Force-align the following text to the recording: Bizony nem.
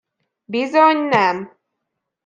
Bizony 0.47 0.97
nem. 0.99 1.57